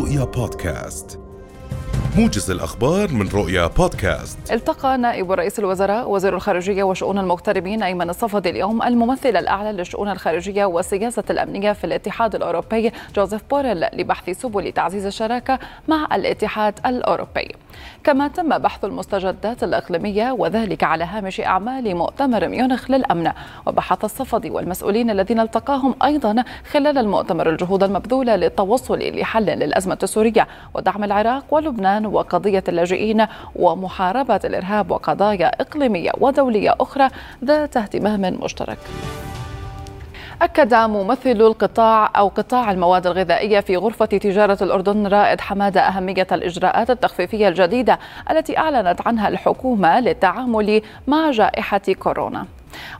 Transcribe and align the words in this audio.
رؤيا 0.00 0.24
بودكاست. 0.24 1.29
موجز 2.16 2.50
الأخبار 2.50 3.12
من 3.12 3.28
رؤيا 3.28 3.66
بودكاست. 3.66 4.52
التقى 4.52 4.98
نائب 4.98 5.32
رئيس 5.32 5.58
الوزراء 5.58 6.10
وزير 6.10 6.34
الخارجية 6.36 6.82
وشؤون 6.82 7.18
المغتربين 7.18 7.82
أيمن 7.82 8.10
الصفدي 8.10 8.50
اليوم 8.50 8.82
الممثل 8.82 9.36
الأعلى 9.36 9.72
للشؤون 9.72 10.10
الخارجية 10.10 10.64
والسياسة 10.64 11.24
الأمنية 11.30 11.72
في 11.72 11.84
الاتحاد 11.84 12.34
الأوروبي 12.34 12.92
جوزيف 13.16 13.42
بوريل 13.50 13.86
لبحث 13.92 14.30
سبل 14.30 14.72
تعزيز 14.72 15.06
الشراكة 15.06 15.58
مع 15.88 16.08
الاتحاد 16.14 16.78
الأوروبي. 16.86 17.54
كما 18.04 18.28
تم 18.28 18.58
بحث 18.58 18.84
المستجدات 18.84 19.64
الإقليمية 19.64 20.32
وذلك 20.32 20.84
على 20.84 21.04
هامش 21.04 21.40
أعمال 21.40 21.96
مؤتمر 21.96 22.48
ميونخ 22.48 22.90
للأمن. 22.90 23.32
وبحث 23.66 24.04
الصفدي 24.04 24.50
والمسؤولين 24.50 25.10
الذين 25.10 25.40
التقاهم 25.40 25.94
أيضا 26.04 26.44
خلال 26.72 26.98
المؤتمر 26.98 27.50
الجهود 27.50 27.82
المبذولة 27.82 28.36
للتوصل 28.36 28.98
لحل 28.98 29.46
للأزمة 29.46 29.98
السورية 30.02 30.48
ودعم 30.74 31.04
العراق 31.04 31.44
ولبنان 31.50 31.99
وقضية 32.06 32.64
اللاجئين 32.68 33.26
ومحاربة 33.56 34.40
الإرهاب 34.44 34.90
وقضايا 34.90 35.46
إقليمية 35.60 36.10
ودولية 36.20 36.74
أخرى 36.80 37.08
ذات 37.44 37.76
اهتمام 37.76 38.38
مشترك. 38.42 38.78
أكد 40.42 40.74
ممثل 40.74 41.30
القطاع 41.30 42.10
أو 42.16 42.28
قطاع 42.28 42.70
المواد 42.70 43.06
الغذائية 43.06 43.60
في 43.60 43.76
غرفة 43.76 44.06
تجارة 44.06 44.58
الأردن 44.62 45.06
رائد 45.06 45.40
حمادة 45.40 45.80
أهمية 45.80 46.26
الإجراءات 46.32 46.90
التخفيفية 46.90 47.48
الجديدة 47.48 47.98
التي 48.30 48.58
أعلنت 48.58 49.06
عنها 49.06 49.28
الحكومة 49.28 50.00
للتعامل 50.00 50.82
مع 51.06 51.30
جائحة 51.30 51.82
كورونا. 51.98 52.46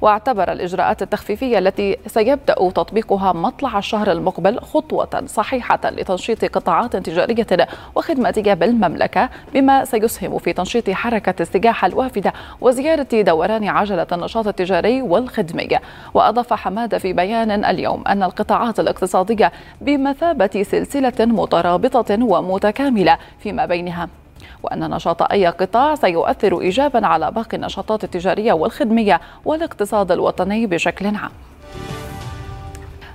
واعتبر 0.00 0.52
الإجراءات 0.52 1.02
التخفيفية 1.02 1.58
التي 1.58 1.96
سيبدأ 2.06 2.54
تطبيقها 2.54 3.32
مطلع 3.32 3.78
الشهر 3.78 4.12
المقبل 4.12 4.60
خطوة 4.60 5.22
صحيحة 5.26 5.80
لتنشيط 5.84 6.44
قطاعات 6.44 6.96
تجارية 6.96 7.68
وخدماتية 7.94 8.54
بالمملكة 8.54 9.28
بما 9.54 9.84
سيسهم 9.84 10.38
في 10.38 10.52
تنشيط 10.52 10.90
حركة 10.90 11.34
السياحة 11.40 11.86
الوافدة 11.86 12.32
وزيادة 12.60 13.20
دوران 13.20 13.68
عجلة 13.68 14.06
النشاط 14.12 14.46
التجاري 14.46 15.02
والخدمي. 15.02 15.68
وأضاف 16.14 16.52
حمادة 16.52 16.98
في 16.98 17.12
بيان 17.12 17.64
اليوم 17.64 18.04
أن 18.06 18.22
القطاعات 18.22 18.80
الاقتصادية 18.80 19.52
بمثابة 19.80 20.62
سلسلة 20.62 21.12
مترابطة 21.20 22.24
ومتكاملة 22.24 23.18
فيما 23.38 23.66
بينها. 23.66 24.19
وأن 24.62 24.90
نشاط 24.90 25.32
أي 25.32 25.46
قطاع 25.46 25.94
سيؤثر 25.94 26.60
إيجابا 26.60 27.06
على 27.06 27.30
باقي 27.30 27.56
النشاطات 27.56 28.04
التجارية 28.04 28.52
والخدمية 28.52 29.20
والاقتصاد 29.44 30.12
الوطني 30.12 30.66
بشكل 30.66 31.06
عام. 31.06 31.30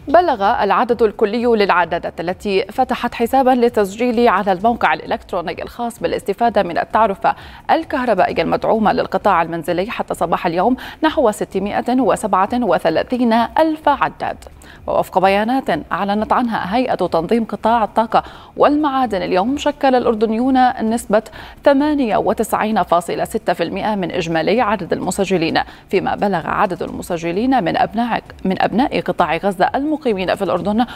بلغ 0.07 0.63
العدد 0.63 1.01
الكلي 1.01 1.45
للعدادات 1.45 2.21
التي 2.21 2.65
فتحت 2.65 3.13
حسابا 3.13 3.49
للتسجيل 3.49 4.27
على 4.27 4.51
الموقع 4.51 4.93
الإلكتروني 4.93 5.63
الخاص 5.63 5.99
بالاستفادة 5.99 6.63
من 6.63 6.77
التعرفة 6.77 7.35
الكهربائية 7.71 8.41
المدعومة 8.41 8.93
للقطاع 8.93 9.41
المنزلي 9.41 9.91
حتى 9.91 10.13
صباح 10.13 10.45
اليوم 10.45 10.75
نحو 11.03 11.31
637 11.31 13.33
ألف 13.33 13.89
عداد. 13.89 14.37
ووفق 14.87 15.19
بيانات 15.19 15.69
أعلنت 15.91 16.33
عنها 16.33 16.75
هيئة 16.75 16.95
تنظيم 16.95 17.45
قطاع 17.45 17.83
الطاقة 17.83 18.23
والمعادن 18.57 19.21
اليوم 19.21 19.57
شكل 19.57 19.95
الأردنيون 19.95 20.69
نسبة 20.89 21.23
98.6% 21.69 21.71
من 23.61 24.11
إجمالي 24.11 24.61
عدد 24.61 24.93
المسجلين 24.93 25.59
فيما 25.89 26.15
بلغ 26.15 26.47
عدد 26.47 26.83
المسجلين 26.83 27.63
من 27.63 27.77
أبناء 27.77 28.23
من 28.45 28.61
أبناء 28.61 29.01
قطاع 29.01 29.37
غزة 29.37 29.69
المقيمين 29.75 30.35
في 30.35 30.41
الأردن 30.41 30.85
1.32% 30.85 30.87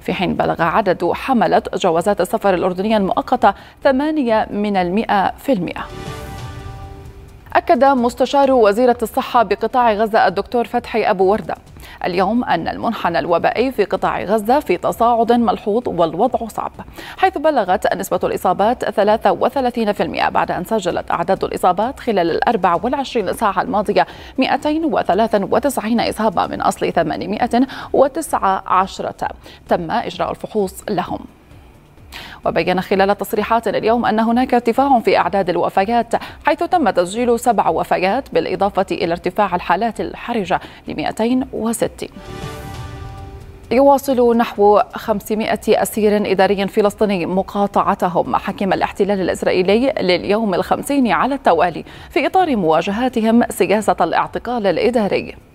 في 0.00 0.12
حين 0.12 0.34
بلغ 0.34 0.62
عدد 0.62 1.10
حملة 1.12 1.62
جوازات 1.74 2.20
السفر 2.20 2.54
الأردنية 2.54 2.96
المؤقتة 2.96 3.54
8 3.84 4.48
من 4.50 4.76
المئة 4.76 5.32
في 5.38 5.52
المئة 5.52 5.84
أكد 7.58 7.84
مستشار 7.84 8.52
وزيرة 8.52 8.96
الصحة 9.02 9.42
بقطاع 9.42 9.92
غزة 9.92 10.26
الدكتور 10.26 10.64
فتحي 10.64 11.10
أبو 11.10 11.24
وردة 11.24 11.54
اليوم 12.04 12.44
أن 12.44 12.68
المنحنى 12.68 13.18
الوبائي 13.18 13.72
في 13.72 13.84
قطاع 13.84 14.22
غزة 14.22 14.60
في 14.60 14.76
تصاعد 14.76 15.32
ملحوظ 15.32 15.82
والوضع 15.86 16.48
صعب 16.48 16.72
حيث 17.16 17.38
بلغت 17.38 17.94
نسبة 17.94 18.20
الإصابات 18.24 18.84
33% 18.84 20.28
بعد 20.28 20.50
أن 20.50 20.64
سجلت 20.64 21.10
أعداد 21.10 21.44
الإصابات 21.44 22.00
خلال 22.00 22.30
ال 22.30 22.48
24 22.48 23.32
ساعة 23.32 23.62
الماضية 23.62 24.06
293 24.38 26.00
إصابة 26.00 26.46
من 26.46 26.60
أصل 26.60 26.92
819 26.92 29.12
تم 29.68 29.90
إجراء 29.90 30.30
الفحوص 30.30 30.74
لهم. 30.90 31.18
وبين 32.46 32.80
خلال 32.80 33.18
تصريحات 33.18 33.68
اليوم 33.68 34.06
أن 34.06 34.20
هناك 34.20 34.54
ارتفاع 34.54 35.00
في 35.00 35.18
أعداد 35.18 35.50
الوفيات 35.50 36.14
حيث 36.46 36.58
تم 36.58 36.90
تسجيل 36.90 37.40
سبع 37.40 37.68
وفيات 37.68 38.34
بالإضافة 38.34 38.86
إلى 38.90 39.12
ارتفاع 39.12 39.54
الحالات 39.54 40.00
الحرجة 40.00 40.60
ل 40.88 40.94
260 40.94 42.08
يواصل 43.70 44.36
نحو 44.36 44.80
500 44.94 45.58
أسير 45.68 46.32
إداري 46.32 46.68
فلسطيني 46.68 47.26
مقاطعتهم 47.26 48.30
محاكم 48.32 48.72
الاحتلال 48.72 49.20
الإسرائيلي 49.20 49.94
لليوم 50.00 50.54
الخمسين 50.54 51.12
على 51.12 51.34
التوالي 51.34 51.84
في 52.10 52.26
إطار 52.26 52.56
مواجهاتهم 52.56 53.42
سياسة 53.50 53.96
الاعتقال 54.00 54.66
الإداري. 54.66 55.47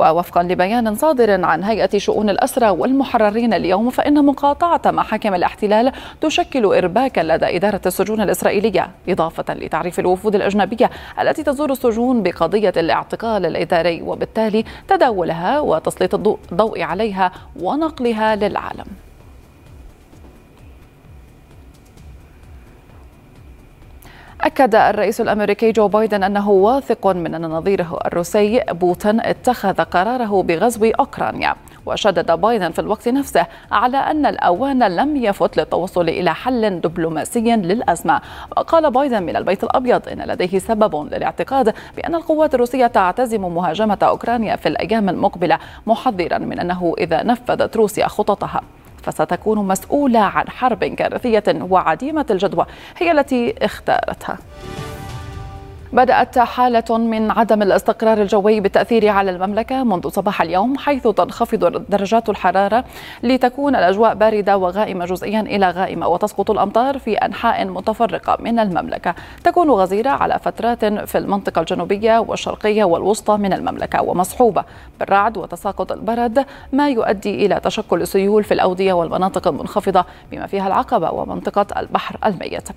ووفقا 0.00 0.42
لبيان 0.42 0.94
صادر 0.94 1.44
عن 1.44 1.64
هيئة 1.64 1.98
شؤون 1.98 2.30
الأسرى 2.30 2.70
والمحررين 2.70 3.54
اليوم 3.54 3.90
فإن 3.90 4.24
مقاطعة 4.24 4.82
محاكم 4.86 5.34
الاحتلال 5.34 5.92
تشكل 6.20 6.64
إرباكا 6.64 7.20
لدى 7.20 7.56
إدارة 7.56 7.80
السجون 7.86 8.20
الإسرائيلية 8.20 8.90
إضافة 9.08 9.54
لتعريف 9.54 10.00
الوفود 10.00 10.34
الأجنبية 10.34 10.90
التي 11.20 11.42
تزور 11.42 11.72
السجون 11.72 12.22
بقضية 12.22 12.72
الاعتقال 12.76 13.46
الإداري 13.46 14.02
وبالتالي 14.02 14.64
تداولها 14.88 15.60
وتسليط 15.60 16.14
الضوء 16.14 16.82
عليها 16.82 17.32
ونقلها 17.62 18.36
للعالم. 18.36 18.86
أكد 24.44 24.74
الرئيس 24.74 25.20
الأمريكي 25.20 25.72
جو 25.72 25.88
بايدن 25.88 26.22
أنه 26.22 26.50
واثق 26.50 27.06
من 27.06 27.34
أن 27.34 27.46
نظيره 27.46 27.98
الروسي 28.06 28.62
بوتين 28.70 29.20
اتخذ 29.20 29.74
قراره 29.74 30.42
بغزو 30.42 30.90
أوكرانيا. 31.00 31.54
وشدد 31.86 32.30
بايدن 32.40 32.70
في 32.70 32.78
الوقت 32.78 33.08
نفسه 33.08 33.46
على 33.72 33.96
أن 33.96 34.26
الأوان 34.26 34.82
لم 34.82 35.16
يفت 35.16 35.56
للتوصل 35.56 36.08
إلى 36.08 36.34
حل 36.34 36.80
دبلوماسي 36.80 37.56
للأزمة. 37.56 38.20
وقال 38.56 38.90
بايدن 38.90 39.22
من 39.22 39.36
البيت 39.36 39.64
الأبيض 39.64 40.08
إن 40.08 40.18
لديه 40.18 40.58
سبب 40.58 41.14
للاعتقاد 41.14 41.74
بأن 41.96 42.14
القوات 42.14 42.54
الروسية 42.54 42.86
تعتزم 42.86 43.54
مهاجمة 43.54 43.98
أوكرانيا 44.02 44.56
في 44.56 44.68
الأيام 44.68 45.08
المقبلة 45.08 45.58
محذرا 45.86 46.38
من 46.38 46.60
أنه 46.60 46.94
إذا 46.98 47.22
نفذت 47.22 47.76
روسيا 47.76 48.06
خططها. 48.06 48.60
فستكون 49.02 49.68
مسؤولة 49.68 50.20
عن 50.20 50.48
حرب 50.48 50.84
كارثية 50.84 51.44
وعديمة 51.48 52.26
الجدوى 52.30 52.66
هي 52.98 53.10
التي 53.10 53.54
اختارتها. 53.62 54.38
بدأت 55.92 56.38
حالة 56.38 56.98
من 56.98 57.30
عدم 57.30 57.62
الاستقرار 57.62 58.22
الجوي 58.22 58.60
بالتأثير 58.60 59.08
على 59.08 59.30
المملكة 59.30 59.84
منذ 59.84 60.08
صباح 60.08 60.42
اليوم 60.42 60.78
حيث 60.78 61.08
تنخفض 61.08 61.84
درجات 61.88 62.28
الحرارة 62.28 62.84
لتكون 63.22 63.76
الأجواء 63.76 64.14
باردة 64.14 64.56
وغائمة 64.56 65.04
جزئيا 65.04 65.40
إلى 65.40 65.70
غائمة 65.70 66.08
وتسقط 66.08 66.50
الأمطار 66.50 66.98
في 66.98 67.14
أنحاء 67.16 67.64
متفرقة 67.66 68.36
من 68.40 68.58
المملكة. 68.58 69.14
تكون 69.44 69.70
غزيرة 69.70 70.10
على 70.10 70.38
فترات 70.38 70.84
في 70.84 71.18
المنطقة 71.18 71.60
الجنوبية 71.60 72.18
والشرقية 72.18 72.84
والوسطى 72.84 73.36
من 73.36 73.52
المملكة 73.52 74.02
ومصحوبة 74.02 74.64
بالرعد 75.00 75.38
وتساقط 75.38 75.92
البرد 75.92 76.46
ما 76.72 76.88
يؤدي 76.88 77.46
إلى 77.46 77.60
تشكل 77.60 78.06
سيول 78.06 78.44
في 78.44 78.54
الأودية 78.54 78.92
والمناطق 78.92 79.48
المنخفضة 79.48 80.04
بما 80.32 80.46
فيها 80.46 80.66
العقبة 80.66 81.10
ومنطقة 81.10 81.80
البحر 81.80 82.16
الميت. 82.26 82.68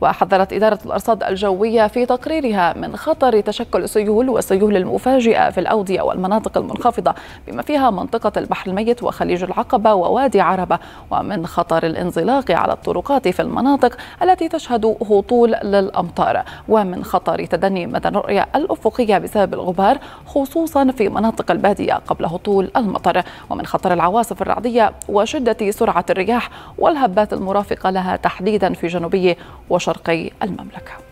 وحذرت 0.00 0.52
إدارة 0.52 0.78
الأرصاد 0.86 1.22
الجوية 1.22 1.86
في 1.86 2.06
تقريرها 2.06 2.74
من 2.76 2.96
خطر 2.96 3.40
تشكل 3.40 3.82
السيول 3.82 4.28
والسيول 4.28 4.76
المفاجئة 4.76 5.50
في 5.50 5.60
الأودية 5.60 6.02
والمناطق 6.02 6.58
المنخفضة 6.58 7.14
بما 7.46 7.62
فيها 7.62 7.90
منطقة 7.90 8.32
البحر 8.36 8.70
الميت 8.70 9.02
وخليج 9.02 9.42
العقبة 9.42 9.94
ووادي 9.94 10.40
عربة 10.40 10.78
ومن 11.10 11.46
خطر 11.46 11.86
الانزلاق 11.86 12.50
على 12.50 12.72
الطرقات 12.72 13.28
في 13.28 13.42
المناطق 13.42 13.96
التي 14.22 14.48
تشهد 14.48 14.96
هطول 15.10 15.50
للأمطار 15.50 16.42
ومن 16.68 17.04
خطر 17.04 17.44
تدني 17.44 17.86
مدى 17.86 18.08
الرؤية 18.08 18.46
الأفقية 18.54 19.18
بسبب 19.18 19.54
الغبار 19.54 19.98
خصوصا 20.26 20.90
في 20.90 21.08
مناطق 21.08 21.50
البادية 21.50 21.94
قبل 21.94 22.24
هطول 22.24 22.70
المطر 22.76 23.22
ومن 23.50 23.66
خطر 23.66 23.92
العواصف 23.92 24.42
الرعدية 24.42 24.92
وشدة 25.08 25.70
سرعة 25.70 26.04
الرياح 26.10 26.50
والهبات 26.78 27.32
المرافقة 27.32 27.90
لها 27.90 28.16
تحديدا 28.16 28.72
في 28.72 28.86
جنوبي 28.86 29.36
وشرقي 29.86 30.30
المملكة. 30.42 31.05